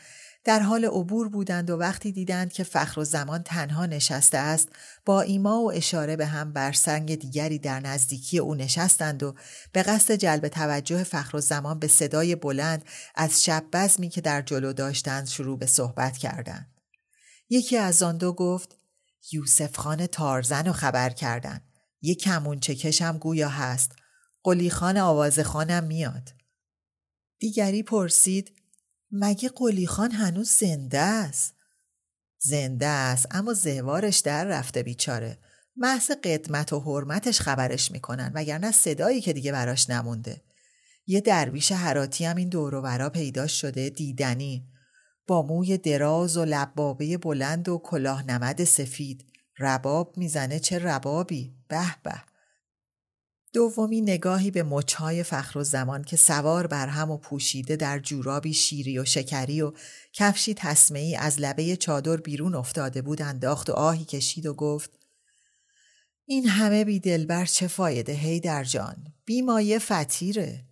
در 0.46 0.60
حال 0.60 0.84
عبور 0.84 1.28
بودند 1.28 1.70
و 1.70 1.76
وقتی 1.76 2.12
دیدند 2.12 2.52
که 2.52 2.64
فخر 2.64 3.00
و 3.00 3.04
زمان 3.04 3.42
تنها 3.42 3.86
نشسته 3.86 4.38
است 4.38 4.68
با 5.04 5.20
ایما 5.20 5.60
و 5.60 5.72
اشاره 5.72 6.16
به 6.16 6.26
هم 6.26 6.52
بر 6.52 6.72
سنگ 6.72 7.14
دیگری 7.14 7.58
در 7.58 7.80
نزدیکی 7.80 8.38
او 8.38 8.54
نشستند 8.54 9.22
و 9.22 9.34
به 9.72 9.82
قصد 9.82 10.14
جلب 10.14 10.48
توجه 10.48 11.04
فخر 11.04 11.36
و 11.36 11.40
زمان 11.40 11.78
به 11.78 11.88
صدای 11.88 12.36
بلند 12.36 12.84
از 13.14 13.44
شب 13.44 13.64
بزمی 13.72 14.08
که 14.08 14.20
در 14.20 14.42
جلو 14.42 14.72
داشتند 14.72 15.26
شروع 15.26 15.58
به 15.58 15.66
صحبت 15.66 16.16
کردند. 16.16 16.66
یکی 17.50 17.76
از 17.76 18.02
آن 18.02 18.16
دو 18.16 18.32
گفت 18.32 18.78
یوسف 19.32 19.76
خان 19.76 20.06
تارزن 20.06 20.66
رو 20.66 20.72
خبر 20.72 21.10
کردن. 21.10 21.60
یک 22.02 22.22
کمون 22.22 22.60
چکشم 22.60 23.18
گویا 23.18 23.48
هست. 23.48 23.92
قلی 24.42 24.70
خان 24.70 24.98
آواز 24.98 25.40
خانم 25.40 25.84
میاد. 25.84 26.32
دیگری 27.38 27.82
پرسید 27.82 28.52
مگه 29.10 29.48
قلی 29.48 29.86
خان 29.86 30.10
هنوز 30.10 30.50
زنده 30.50 30.98
است؟ 30.98 31.54
زنده 32.38 32.86
است 32.86 33.26
اما 33.30 33.52
زهوارش 33.52 34.18
در 34.18 34.44
رفته 34.44 34.82
بیچاره. 34.82 35.38
محض 35.76 36.10
قدمت 36.10 36.72
و 36.72 36.80
حرمتش 36.80 37.40
خبرش 37.40 37.90
می‌کنن 37.90 38.32
وگرنه 38.34 38.72
صدایی 38.72 39.20
که 39.20 39.32
دیگه 39.32 39.52
براش 39.52 39.90
نمونده. 39.90 40.42
یه 41.06 41.20
درویش 41.20 41.72
حراتی 41.72 42.24
هم 42.24 42.36
این 42.36 42.48
دور 42.48 42.74
و 42.74 43.08
پیدا 43.08 43.46
شده 43.46 43.90
دیدنی 43.90 44.68
با 45.26 45.42
موی 45.42 45.78
دراز 45.78 46.36
و 46.36 46.44
لبابه 46.44 47.18
بلند 47.18 47.68
و 47.68 47.78
کلاه 47.78 48.22
نمد 48.22 48.64
سفید 48.64 49.26
رباب 49.58 50.18
می‌زنه 50.18 50.58
چه 50.58 50.78
ربابی 50.78 51.54
به 51.68 51.96
به 52.02 52.22
دومی 53.56 54.00
نگاهی 54.00 54.50
به 54.50 54.62
مچهای 54.62 55.22
فخر 55.22 55.58
و 55.58 55.64
زمان 55.64 56.04
که 56.04 56.16
سوار 56.16 56.66
بر 56.66 56.86
هم 56.86 57.10
و 57.10 57.16
پوشیده 57.16 57.76
در 57.76 57.98
جورابی 57.98 58.54
شیری 58.54 58.98
و 58.98 59.04
شکری 59.04 59.62
و 59.62 59.72
کفشی 60.12 60.54
تسمهی 60.54 61.16
از 61.16 61.40
لبه 61.40 61.76
چادر 61.76 62.16
بیرون 62.16 62.54
افتاده 62.54 63.02
بود 63.02 63.22
انداخت 63.22 63.70
و 63.70 63.72
آهی 63.72 64.04
کشید 64.04 64.46
و 64.46 64.54
گفت 64.54 64.90
این 66.26 66.48
همه 66.48 66.84
بی 66.84 67.00
دلبر 67.00 67.46
چه 67.46 67.66
فایده 67.66 68.12
هیدر 68.12 68.64
جان 68.64 69.12
بیمایه 69.24 69.78
فتیره 69.78 70.64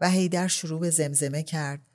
و 0.00 0.10
هیدر 0.10 0.48
شروع 0.48 0.80
به 0.80 0.90
زمزمه 0.90 1.42
کرد 1.42 1.86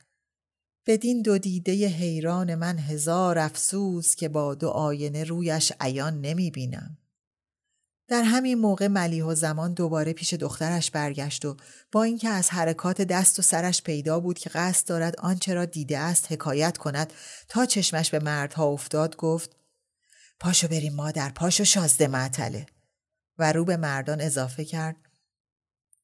بدین 0.86 1.22
دو 1.22 1.38
دیده 1.38 1.88
حیران 1.88 2.56
من 2.56 2.80
هزار 2.80 3.40
افسوس 3.40 4.16
که 4.16 4.30
با 4.30 4.56
دو 4.56 4.70
آینه 4.70 5.24
رویش 5.24 5.72
عیان 5.80 6.22
نمی 6.22 6.52
بینم. 6.52 6.98
در 8.08 8.24
همین 8.24 8.58
موقع 8.58 8.88
ملیح 8.88 9.24
و 9.24 9.36
زمان 9.36 9.74
دوباره 9.74 10.14
پیش 10.14 10.34
دخترش 10.34 10.92
برگشت 10.92 11.46
و 11.46 11.58
با 11.92 12.04
اینکه 12.04 12.30
از 12.30 12.50
حرکات 12.50 13.02
دست 13.02 13.40
و 13.40 13.42
سرش 13.42 13.82
پیدا 13.82 14.20
بود 14.20 14.40
که 14.40 14.50
قصد 14.50 14.88
دارد 14.88 15.20
آنچه 15.20 15.54
را 15.54 15.66
دیده 15.66 15.98
است 15.98 16.32
حکایت 16.32 16.78
کند 16.78 17.14
تا 17.50 17.66
چشمش 17.66 18.10
به 18.10 18.20
مردها 18.20 18.66
افتاد 18.66 19.16
گفت 19.16 19.56
پاشو 20.40 20.68
بریم 20.68 20.94
مادر 20.94 21.30
پاشو 21.30 21.64
شازده 21.64 22.08
معطله. 22.08 22.66
و 23.38 23.52
رو 23.52 23.66
به 23.66 23.78
مردان 23.78 24.22
اضافه 24.22 24.66
کرد 24.66 24.96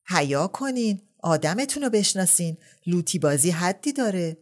حیا 0.08 0.48
کنین 0.48 1.02
آدمتون 1.20 1.84
رو 1.84 1.90
بشناسین 1.90 2.58
لوتی 2.86 3.20
بازی 3.20 3.52
حدی 3.52 3.94
داره. 3.94 4.38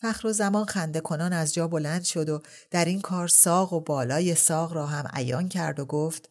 فخر 0.00 0.26
و 0.26 0.32
زمان 0.32 0.64
خنده 0.64 1.00
کنان 1.00 1.32
از 1.32 1.54
جا 1.54 1.68
بلند 1.68 2.04
شد 2.04 2.28
و 2.28 2.42
در 2.70 2.84
این 2.84 3.00
کار 3.00 3.28
ساق 3.28 3.72
و 3.72 3.80
بالای 3.80 4.34
ساق 4.34 4.72
را 4.72 4.86
هم 4.86 5.10
عیان 5.12 5.48
کرد 5.48 5.80
و 5.80 5.84
گفت 5.84 6.28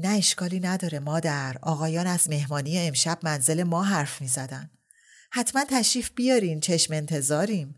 نه 0.00 0.08
اشکالی 0.08 0.60
نداره 0.60 0.98
مادر 0.98 1.56
آقایان 1.62 2.06
از 2.06 2.28
مهمانی 2.28 2.78
امشب 2.78 3.18
منزل 3.22 3.62
ما 3.62 3.82
حرف 3.82 4.20
می 4.20 4.28
زدن. 4.28 4.70
حتما 5.30 5.64
تشریف 5.68 6.10
بیارین 6.14 6.60
چشم 6.60 6.94
انتظاریم. 6.94 7.74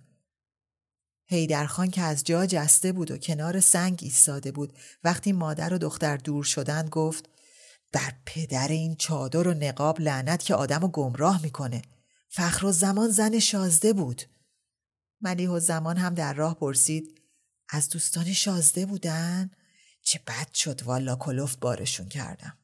هیدرخان 1.26 1.90
که 1.90 2.02
از 2.02 2.24
جا 2.24 2.46
جسته 2.46 2.92
بود 2.92 3.10
و 3.10 3.18
کنار 3.18 3.60
سنگ 3.60 3.98
ایستاده 4.02 4.52
بود 4.52 4.72
وقتی 5.04 5.32
مادر 5.32 5.74
و 5.74 5.78
دختر 5.78 6.16
دور 6.16 6.44
شدن 6.44 6.88
گفت 6.88 7.28
در 7.92 8.12
پدر 8.26 8.68
این 8.68 8.96
چادر 8.96 9.48
و 9.48 9.54
نقاب 9.54 10.00
لعنت 10.00 10.42
که 10.42 10.54
آدم 10.54 10.84
و 10.84 10.88
گمراه 10.88 11.42
می‌کنه. 11.42 11.82
فخر 12.28 12.66
و 12.66 12.72
زمان 12.72 13.08
زن 13.10 13.38
شازده 13.38 13.92
بود. 13.92 14.22
ملیح 15.20 15.50
و 15.50 15.60
زمان 15.60 15.96
هم 15.96 16.14
در 16.14 16.34
راه 16.34 16.54
پرسید 16.54 17.20
از 17.68 17.88
دوستان 17.88 18.32
شازده 18.32 18.86
بودن؟ 18.86 19.50
چه 20.02 20.20
بد 20.26 20.54
شد 20.54 20.82
والا 20.82 21.16
کلفت 21.16 21.60
بارشون 21.60 22.08
کردم. 22.08 22.58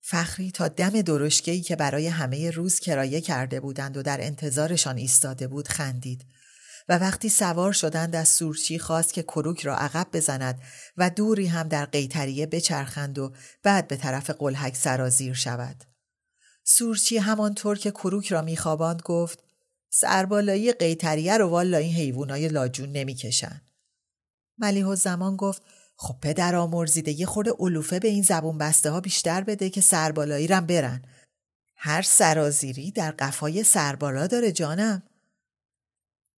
فخری 0.00 0.50
تا 0.50 0.68
دم 0.68 1.02
درشکهی 1.02 1.60
که 1.60 1.76
برای 1.76 2.06
همه 2.06 2.50
روز 2.50 2.80
کرایه 2.80 3.20
کرده 3.20 3.60
بودند 3.60 3.96
و 3.96 4.02
در 4.02 4.20
انتظارشان 4.20 4.96
ایستاده 4.96 5.48
بود 5.48 5.68
خندید 5.68 6.26
و 6.88 6.98
وقتی 6.98 7.28
سوار 7.28 7.72
شدند 7.72 8.16
از 8.16 8.28
سورچی 8.28 8.78
خواست 8.78 9.14
که 9.14 9.22
کروک 9.22 9.60
را 9.60 9.76
عقب 9.76 10.06
بزند 10.12 10.60
و 10.96 11.10
دوری 11.10 11.46
هم 11.46 11.68
در 11.68 11.84
قیتریه 11.84 12.46
بچرخند 12.46 13.18
و 13.18 13.32
بعد 13.62 13.88
به 13.88 13.96
طرف 13.96 14.30
قلحک 14.30 14.76
سرازیر 14.76 15.34
شود. 15.34 15.84
سورچی 16.64 17.18
همانطور 17.18 17.78
که 17.78 17.90
کروک 17.90 18.26
را 18.26 18.42
میخواباند 18.42 19.02
گفت 19.02 19.42
سربالایی 19.90 20.72
قیتریه 20.72 21.38
رو 21.38 21.48
والا 21.48 21.78
این 21.78 21.94
حیوانای 21.94 22.48
لاجون 22.48 22.92
نمی‌کشن. 22.92 23.65
ملیح 24.58 24.94
زمان 24.94 25.36
گفت 25.36 25.62
خب 25.96 26.16
پدر 26.22 26.56
آمرزیده 26.56 27.12
یه 27.12 27.26
خورده 27.26 27.52
علوفه 27.58 27.98
به 27.98 28.08
این 28.08 28.22
زبون 28.22 28.58
بسته 28.58 28.90
ها 28.90 29.00
بیشتر 29.00 29.40
بده 29.40 29.70
که 29.70 29.80
سربالایی 29.80 30.46
رم 30.46 30.66
برن. 30.66 31.02
هر 31.76 32.02
سرازیری 32.02 32.90
در 32.90 33.10
قفای 33.10 33.62
سربالا 33.62 34.26
داره 34.26 34.52
جانم. 34.52 35.02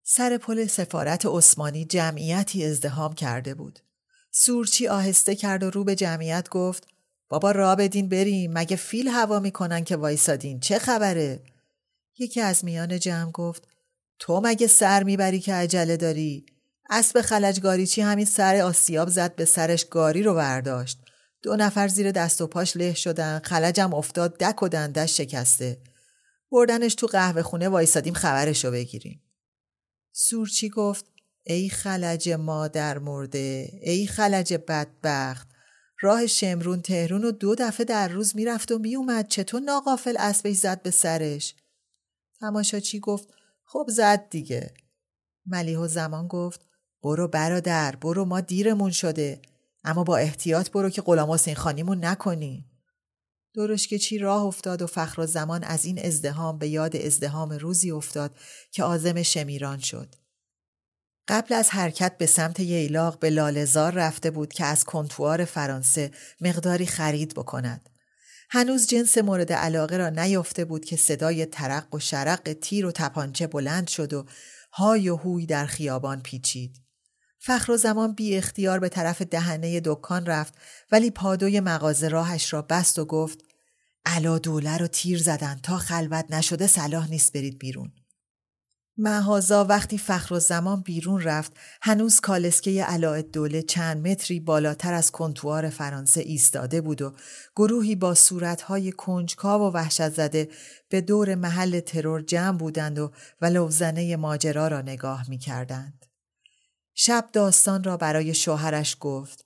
سر 0.02 0.38
پل 0.38 0.66
سفارت 0.66 1.26
عثمانی 1.26 1.84
جمعیتی 1.84 2.64
ازدهام 2.64 3.14
کرده 3.14 3.54
بود. 3.54 3.78
سورچی 4.30 4.88
آهسته 4.88 5.34
کرد 5.34 5.62
و 5.62 5.70
رو 5.70 5.84
به 5.84 5.94
جمعیت 5.94 6.48
گفت 6.48 6.86
بابا 7.28 7.50
را 7.50 7.76
بدین 7.76 8.08
بریم 8.08 8.52
مگه 8.52 8.76
فیل 8.76 9.08
هوا 9.08 9.40
می‌کنن 9.40 9.84
که 9.84 9.96
وایسادین 9.96 10.60
چه 10.60 10.78
خبره؟ 10.78 11.42
یکی 12.18 12.40
از 12.40 12.64
میان 12.64 12.98
جمع 12.98 13.30
گفت 13.30 13.68
تو 14.18 14.40
مگه 14.44 14.66
سر 14.66 15.02
می‌بری 15.02 15.40
که 15.40 15.54
عجله 15.54 15.96
داری؟ 15.96 16.46
اسب 16.90 17.20
خلجگاریچی 17.20 18.00
همین 18.00 18.24
سر 18.24 18.56
آسیاب 18.56 19.08
زد 19.08 19.34
به 19.34 19.44
سرش 19.44 19.84
گاری 19.84 20.22
رو 20.22 20.34
برداشت. 20.34 20.98
دو 21.42 21.56
نفر 21.56 21.88
زیر 21.88 22.12
دست 22.12 22.40
و 22.40 22.46
پاش 22.46 22.76
له 22.76 22.94
شدن 22.94 23.38
خلجم 23.38 23.94
افتاد 23.94 24.38
دک 24.38 24.62
و 24.62 24.68
دندش 24.68 25.16
شکسته. 25.16 25.80
بردنش 26.50 26.94
تو 26.94 27.06
قهوه 27.06 27.42
خونه 27.42 27.68
وایسادیم 27.68 28.14
خبرش 28.14 28.64
رو 28.64 28.70
بگیریم. 28.70 29.22
سورچی 30.12 30.68
گفت 30.68 31.04
ای 31.42 31.68
خلج 31.68 32.30
مادر 32.30 32.98
مرده 32.98 33.70
ای 33.82 34.06
خلج 34.06 34.54
بدبخت 34.54 35.48
راه 36.00 36.26
شمرون 36.26 36.82
تهرون 36.82 37.24
و 37.24 37.30
دو 37.30 37.54
دفعه 37.54 37.84
در 37.84 38.08
روز 38.08 38.36
می‌رفت 38.36 38.72
و 38.72 38.78
میومد 38.78 39.28
چطور 39.28 39.60
ناقافل 39.60 40.16
اسبش 40.18 40.56
زد 40.56 40.82
به 40.82 40.90
سرش 40.90 41.54
تماشاچی 42.40 43.00
گفت 43.00 43.28
خب 43.64 43.86
زد 43.88 44.28
دیگه 44.28 44.74
ملیح 45.46 45.86
زمان 45.86 46.28
گفت 46.28 46.67
برو 47.02 47.28
برادر 47.28 47.96
برو 47.96 48.24
ما 48.24 48.40
دیرمون 48.40 48.90
شده 48.90 49.42
اما 49.84 50.04
با 50.04 50.16
احتیاط 50.16 50.70
برو 50.70 50.90
که 50.90 51.02
غلام 51.02 51.30
حسین 51.30 51.54
خانیمون 51.54 52.04
نکنی 52.04 52.68
که 53.76 53.98
چی 53.98 54.18
راه 54.18 54.42
افتاد 54.42 54.82
و 54.82 54.86
فخر 54.86 55.20
و 55.20 55.26
زمان 55.26 55.64
از 55.64 55.84
این 55.84 56.06
ازدهام 56.06 56.58
به 56.58 56.68
یاد 56.68 56.96
ازدهام 56.96 57.52
روزی 57.52 57.90
افتاد 57.90 58.36
که 58.70 58.84
آزم 58.84 59.22
شمیران 59.22 59.78
شد. 59.78 60.14
قبل 61.28 61.54
از 61.54 61.70
حرکت 61.70 62.18
به 62.18 62.26
سمت 62.26 62.60
ییلاق 62.60 63.18
به 63.18 63.30
لالزار 63.30 63.92
رفته 63.92 64.30
بود 64.30 64.52
که 64.52 64.64
از 64.64 64.84
کنتوار 64.84 65.44
فرانسه 65.44 66.10
مقداری 66.40 66.86
خرید 66.86 67.34
بکند. 67.34 67.88
هنوز 68.50 68.86
جنس 68.86 69.18
مورد 69.18 69.52
علاقه 69.52 69.96
را 69.96 70.08
نیافته 70.08 70.64
بود 70.64 70.84
که 70.84 70.96
صدای 70.96 71.46
ترق 71.46 71.94
و 71.94 71.98
شرق 71.98 72.52
تیر 72.52 72.86
و 72.86 72.92
تپانچه 72.92 73.46
بلند 73.46 73.88
شد 73.88 74.12
و 74.12 74.26
های 74.72 75.08
و 75.08 75.16
هوی 75.16 75.46
در 75.46 75.66
خیابان 75.66 76.20
پیچید. 76.20 76.87
فخر 77.38 77.72
و 77.72 77.76
زمان 77.76 78.12
بی 78.12 78.36
اختیار 78.36 78.78
به 78.78 78.88
طرف 78.88 79.22
دهنه 79.22 79.80
دکان 79.84 80.26
رفت 80.26 80.54
ولی 80.92 81.10
پادوی 81.10 81.60
مغازه 81.60 82.08
راهش 82.08 82.52
را 82.52 82.62
بست 82.62 82.98
و 82.98 83.04
گفت 83.04 83.38
علا 84.06 84.38
دوله 84.38 84.78
رو 84.78 84.86
تیر 84.86 85.18
زدن 85.18 85.60
تا 85.62 85.76
خلوت 85.76 86.24
نشده 86.30 86.66
صلاح 86.66 87.10
نیست 87.10 87.32
برید 87.32 87.58
بیرون. 87.58 87.92
محازا 89.00 89.64
وقتی 89.64 89.98
فخر 89.98 90.34
و 90.34 90.38
زمان 90.38 90.80
بیرون 90.80 91.22
رفت 91.22 91.52
هنوز 91.82 92.20
کالسکه 92.20 92.84
علاء 92.84 93.22
دوله 93.22 93.62
چند 93.62 94.08
متری 94.08 94.40
بالاتر 94.40 94.94
از 94.94 95.10
کنتوار 95.10 95.70
فرانسه 95.70 96.20
ایستاده 96.20 96.80
بود 96.80 97.02
و 97.02 97.14
گروهی 97.56 97.94
با 97.94 98.14
صورتهای 98.14 98.92
کنجکاو 98.92 99.62
و 99.62 99.72
وحشت 99.72 100.08
زده 100.08 100.48
به 100.88 101.00
دور 101.00 101.34
محل 101.34 101.80
ترور 101.80 102.20
جمع 102.20 102.58
بودند 102.58 102.98
و 102.98 103.12
ولوزنه 103.40 104.16
ماجرا 104.16 104.68
را 104.68 104.80
نگاه 104.80 105.30
می 105.30 105.38
کردند. 105.38 106.07
شب 107.00 107.28
داستان 107.32 107.84
را 107.84 107.96
برای 107.96 108.34
شوهرش 108.34 108.96
گفت. 109.00 109.44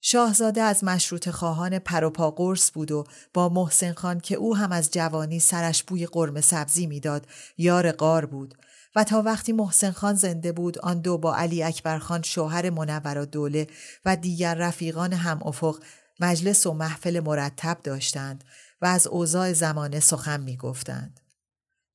شاهزاده 0.00 0.62
از 0.62 0.84
مشروط 0.84 1.28
خواهان 1.28 1.78
پروپا 1.78 2.30
قرص 2.30 2.70
بود 2.74 2.92
و 2.92 3.04
با 3.34 3.48
محسن 3.48 3.92
خان 3.92 4.20
که 4.20 4.34
او 4.34 4.56
هم 4.56 4.72
از 4.72 4.90
جوانی 4.90 5.40
سرش 5.40 5.82
بوی 5.82 6.06
قرم 6.06 6.40
سبزی 6.40 6.86
می‌داد 6.86 7.26
یار 7.58 7.92
قار 7.92 8.26
بود 8.26 8.54
و 8.96 9.04
تا 9.04 9.22
وقتی 9.22 9.52
محسن 9.52 9.90
خان 9.90 10.14
زنده 10.14 10.52
بود 10.52 10.78
آن 10.78 11.00
دو 11.00 11.18
با 11.18 11.36
علی 11.36 11.62
اکبر 11.62 11.98
خان 11.98 12.22
شوهر 12.22 12.70
منور 12.70 13.24
دوله 13.24 13.66
و 14.04 14.16
دیگر 14.16 14.54
رفیقان 14.54 15.12
هم 15.12 15.40
افق 15.44 15.82
مجلس 16.20 16.66
و 16.66 16.72
محفل 16.72 17.20
مرتب 17.20 17.78
داشتند 17.84 18.44
و 18.82 18.86
از 18.86 19.06
اوضاع 19.06 19.52
زمانه 19.52 20.00
سخن 20.00 20.40
می 20.40 20.56
گفتند. 20.56 21.20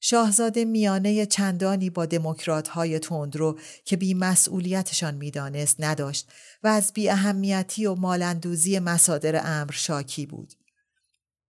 شاهزاده 0.04 0.66
میانه 0.66 1.26
چندانی 1.26 1.90
با 1.90 2.06
دموکرات 2.06 2.68
های 2.68 3.00
تندرو 3.00 3.60
که 3.86 3.98
بی 3.98 4.14
مسئولیتشان 4.14 5.16
می‌دانست 5.16 5.76
نداشت 5.80 6.30
و 6.64 6.68
از 6.68 6.94
بی 6.94 7.10
اهمیتی 7.10 7.86
و 7.86 7.96
مالندوزی 7.96 8.80
مسادر 8.80 9.62
امر 9.62 9.72
شاکی 9.72 10.26
بود. 10.26 10.54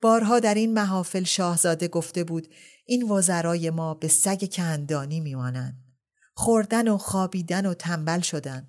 بارها 0.00 0.40
در 0.40 0.54
این 0.54 0.74
محافل 0.74 1.24
شاهزاده 1.24 1.88
گفته 1.88 2.24
بود 2.24 2.48
این 2.86 3.10
وزرای 3.10 3.70
ما 3.70 3.94
به 3.94 4.08
سگ 4.08 4.50
کندانی 4.52 5.20
میمانند. 5.20 5.84
خوردن 6.34 6.88
و 6.88 6.98
خوابیدن 6.98 7.66
و 7.66 7.74
تنبل 7.74 8.20
شدن 8.20 8.68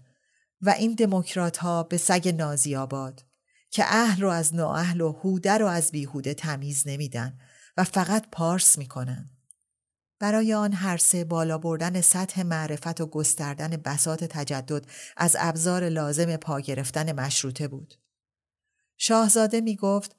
و 0.62 0.70
این 0.70 0.94
دموکرات 0.94 1.58
ها 1.58 1.84
به 1.84 1.98
سگ 1.98 2.36
نازی 2.38 2.76
آباد 2.76 3.24
که 3.70 3.84
اهل 3.88 4.22
رو 4.22 4.30
از 4.30 4.56
نااهل 4.56 5.02
و 5.02 5.12
هوده 5.12 5.58
رو 5.58 5.68
از 5.68 5.92
بیهوده 5.92 6.34
تمیز 6.34 6.88
نمیدن 6.88 7.40
و 7.78 7.84
فقط 7.84 8.26
پارس 8.32 8.78
می‌کنن. 8.78 9.33
برای 10.24 10.54
آن 10.54 10.74
هر 10.74 10.98
سه 10.98 11.24
بالا 11.24 11.58
بردن 11.58 12.02
سطح 12.02 12.44
معرفت 12.44 13.02
و 13.02 13.06
گستردن 13.06 13.70
بسات 13.70 14.24
تجدد 14.24 14.86
از 15.18 15.36
ابزار 15.40 15.90
لازم 15.90 16.36
پا 16.36 16.60
گرفتن 16.60 17.12
مشروطه 17.12 17.68
بود. 17.68 17.94
شاهزاده 18.98 19.62
می 19.62 19.76
گفت 19.76 20.16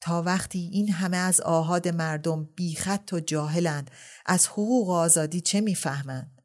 تا 0.00 0.22
وقتی 0.22 0.70
این 0.72 0.92
همه 0.92 1.16
از 1.16 1.40
آهاد 1.40 1.88
مردم 1.88 2.44
بیخط 2.44 3.12
و 3.12 3.20
جاهلند 3.20 3.90
از 4.26 4.46
حقوق 4.46 4.88
و 4.88 4.92
آزادی 4.92 5.40
چه 5.40 5.60
می‌فهمند؟ 5.60 6.42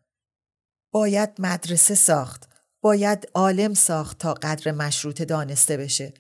باید 0.91 1.29
مدرسه 1.39 1.96
ساخت، 1.96 2.50
باید 2.82 3.29
عالم 3.34 3.74
ساخت 3.74 4.17
تا 4.17 4.34
قدر 4.34 4.72
مشروطه 4.72 5.25
دانسته 5.25 5.77
بشه. 5.77 6.13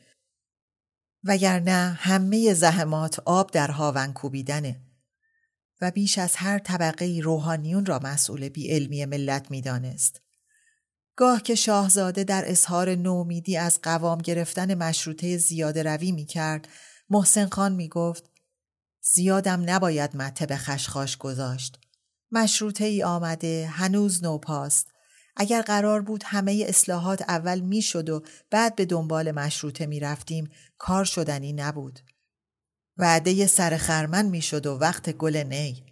وگرنه 1.23 1.97
همه 1.99 2.53
زحمات 2.53 3.19
آب 3.25 3.51
در 3.51 3.71
هاون 3.71 4.13
کوبیدنه. 4.13 4.92
و 5.83 5.91
بیش 5.91 6.17
از 6.17 6.35
هر 6.35 6.59
طبقه 6.59 7.19
روحانیون 7.23 7.85
را 7.85 7.99
مسئول 8.03 8.49
بی 8.49 8.71
علمی 8.71 9.05
ملت 9.05 9.51
می 9.51 9.61
دانست. 9.61 10.21
گاه 11.15 11.41
که 11.41 11.55
شاهزاده 11.55 12.23
در 12.23 12.43
اظهار 12.51 12.95
نومیدی 12.95 13.57
از 13.57 13.79
قوام 13.81 14.17
گرفتن 14.17 14.73
مشروطه 14.73 15.37
زیاده 15.37 15.83
روی 15.83 16.11
می 16.11 16.25
کرد، 16.25 16.67
محسن 17.09 17.49
خان 17.49 17.75
می 17.75 17.87
گفت 17.87 18.29
زیادم 19.01 19.63
نباید 19.65 20.15
مته 20.15 20.45
به 20.45 20.57
خشخاش 20.57 21.17
گذاشت. 21.17 21.79
مشروطه 22.31 22.85
ای 22.85 23.03
آمده 23.03 23.67
هنوز 23.71 24.23
نوپاست. 24.23 24.87
اگر 25.35 25.61
قرار 25.61 26.01
بود 26.01 26.23
همه 26.25 26.65
اصلاحات 26.67 27.21
اول 27.21 27.59
می 27.59 27.81
شد 27.81 28.09
و 28.09 28.23
بعد 28.49 28.75
به 28.75 28.85
دنبال 28.85 29.31
مشروطه 29.31 29.85
می 29.85 29.99
رفتیم 29.99 30.49
کار 30.77 31.05
شدنی 31.05 31.53
نبود. 31.53 31.99
وعده 32.97 33.47
سر 33.47 33.77
خرمن 33.77 34.25
می‌شد 34.25 34.65
و 34.65 34.77
وقت 34.77 35.09
گل 35.09 35.37
نی. 35.37 35.83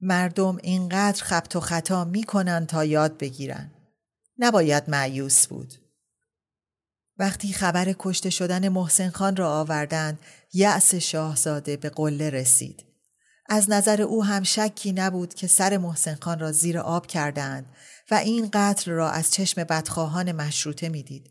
مردم 0.00 0.58
اینقدر 0.62 1.24
خبت 1.24 1.56
و 1.56 1.60
خطا 1.60 2.04
می‌کنن 2.04 2.66
تا 2.66 2.84
یاد 2.84 3.18
بگیرن. 3.18 3.70
نباید 4.38 4.90
معیوس 4.90 5.46
بود. 5.46 5.74
وقتی 7.18 7.52
خبر 7.52 7.94
کشته 7.98 8.30
شدن 8.30 8.68
محسن 8.68 9.10
خان 9.10 9.36
را 9.36 9.60
آوردند 9.60 10.18
یأس 10.52 10.94
شاهزاده 10.94 11.76
به 11.76 11.90
قله 11.90 12.30
رسید. 12.30 12.84
از 13.48 13.70
نظر 13.70 14.02
او 14.02 14.24
هم 14.24 14.42
شکی 14.42 14.92
نبود 14.92 15.34
که 15.34 15.46
سر 15.46 15.76
محسن 15.76 16.18
خان 16.20 16.38
را 16.38 16.52
زیر 16.52 16.78
آب 16.78 17.06
کردند 17.06 17.66
و 18.10 18.14
این 18.14 18.48
قتل 18.52 18.90
را 18.90 19.10
از 19.10 19.30
چشم 19.30 19.64
بدخواهان 19.64 20.32
مشروطه 20.32 20.88
می‌دید. 20.88 21.30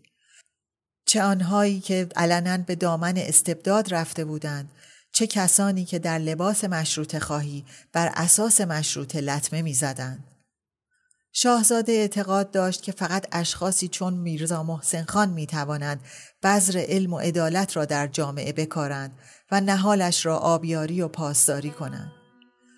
چه 1.06 1.24
آنهایی 1.24 1.80
که 1.80 2.08
علنا 2.16 2.58
به 2.58 2.76
دامن 2.76 3.18
استبداد 3.18 3.94
رفته 3.94 4.26
بودند 4.26 4.72
چه 5.12 5.28
کسانی 5.28 5.86
که 5.86 6.00
در 6.00 6.20
لباس 6.20 6.64
مشروط 6.64 7.18
خواهی 7.18 7.66
بر 7.94 8.12
اساس 8.16 8.62
مشروط 8.62 9.16
لطمه 9.16 9.62
می 9.62 9.74
زدن. 9.74 10.24
شاهزاده 11.34 11.92
اعتقاد 11.92 12.52
داشت 12.52 12.84
که 12.84 12.92
فقط 12.92 13.26
اشخاصی 13.32 13.88
چون 13.88 14.14
میرزا 14.14 14.64
محسن 14.64 15.04
خان 15.04 15.30
می 15.30 15.48
توانند 15.48 16.02
بذر 16.44 16.86
علم 16.88 17.14
و 17.14 17.20
عدالت 17.20 17.78
را 17.78 17.86
در 17.86 18.08
جامعه 18.08 18.54
بکارند 18.54 19.12
و 19.52 19.62
نهالش 19.62 20.26
را 20.26 20.38
آبیاری 20.38 21.02
و 21.02 21.08
پاسداری 21.08 21.70
کنند. 21.70 22.12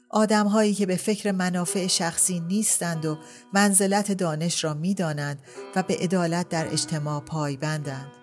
آدمهایی 0.09 0.73
که 0.73 0.85
به 0.85 0.95
فکر 0.95 1.31
منافع 1.31 1.87
شخصی 1.87 2.39
نیستند 2.39 3.05
و 3.05 3.17
منزلت 3.53 4.11
دانش 4.11 4.63
را 4.63 4.73
می‌دانند 4.73 5.39
و 5.75 5.83
به 5.83 5.95
عدالت 5.95 6.49
در 6.49 6.67
اجتماع 6.73 7.21
پایبندند. 7.21 8.18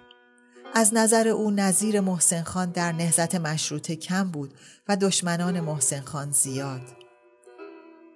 از 0.75 0.95
نظر 0.95 1.29
او 1.29 1.51
نظیر 1.51 2.01
محسن 2.01 2.43
خان 2.43 2.71
در 2.71 2.93
نهزت 2.93 3.35
مشروطه 3.35 3.97
کم 3.97 4.31
بود 4.31 4.55
و 4.89 4.97
دشمنان 4.97 5.61
محسن 5.61 6.01
خان 6.01 6.31
زیاد. 6.31 6.83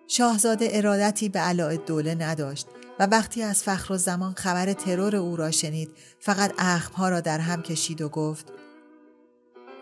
شاهزاده 0.08 0.68
ارادتی 0.72 1.28
به 1.28 1.38
علاء 1.38 1.76
دوله 1.76 2.14
نداشت 2.14 2.66
و 2.98 3.06
وقتی 3.06 3.42
از 3.42 3.62
فخر 3.62 3.92
و 3.92 3.96
زمان 3.96 4.34
خبر 4.34 4.72
ترور 4.72 5.16
او 5.16 5.36
را 5.36 5.50
شنید 5.50 5.90
فقط 6.20 6.52
اخمها 6.58 7.08
را 7.08 7.20
در 7.20 7.38
هم 7.38 7.62
کشید 7.62 8.00
و 8.02 8.08
گفت 8.08 8.52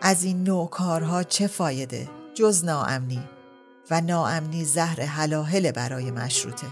از 0.01 0.23
این 0.23 0.43
نوع 0.43 0.69
کارها 0.69 1.23
چه 1.23 1.47
فایده 1.47 2.09
جز 2.33 2.65
ناامنی 2.65 3.23
و 3.91 4.01
ناامنی 4.01 4.65
زهر 4.65 5.01
حلاهل 5.01 5.71
برای 5.71 6.11
مشروطه 6.11 6.67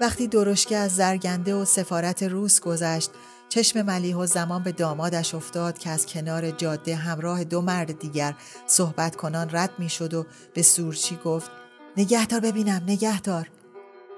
وقتی 0.00 0.28
درشکه 0.28 0.76
از 0.76 0.96
زرگنده 0.96 1.54
و 1.54 1.64
سفارت 1.64 2.22
روس 2.22 2.60
گذشت 2.60 3.10
چشم 3.54 3.82
ملیح 3.82 4.16
و 4.16 4.26
زمان 4.26 4.62
به 4.62 4.72
دامادش 4.72 5.34
افتاد 5.34 5.78
که 5.78 5.90
از 5.90 6.06
کنار 6.06 6.50
جاده 6.50 6.96
همراه 6.96 7.44
دو 7.44 7.60
مرد 7.60 7.98
دیگر 7.98 8.34
صحبت 8.66 9.16
کنان 9.16 9.48
رد 9.52 9.70
می 9.78 9.88
شد 9.88 10.14
و 10.14 10.26
به 10.54 10.62
سورچی 10.62 11.18
گفت 11.24 11.50
نگهدار 11.96 12.40
ببینم 12.40 12.82
نگهدار 12.86 13.50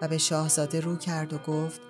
و 0.03 0.09
به 0.09 0.18
شاهزاده 0.18 0.81
رو 0.81 0.96
کرد 0.96 1.33
و 1.33 1.38
گفت 1.38 1.81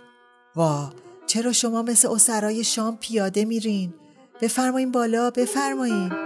وا 0.56 0.92
چرا 1.26 1.52
شما 1.52 1.82
مثل 1.82 2.08
اسرای 2.08 2.64
شام 2.64 2.96
پیاده 2.96 3.44
میرین؟ 3.44 3.94
بفرمایین 4.40 4.92
بالا 4.92 5.30
بفرمایین 5.30 6.25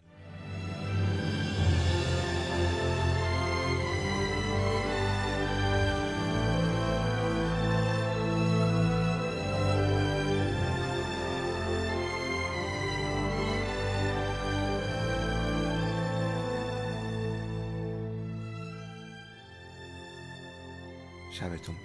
şerbet 21.41 21.69
olmuş. 21.69 21.80